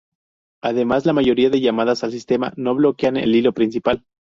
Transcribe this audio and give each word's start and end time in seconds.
Además, 0.63 1.05
la 1.05 1.13
mayoría 1.13 1.51
de 1.51 1.61
llamadas 1.61 2.03
al 2.03 2.09
sistema 2.11 2.53
no 2.55 2.73
bloquean 2.73 3.17
el 3.17 3.35
hilo 3.35 3.53
principal. 3.53 4.03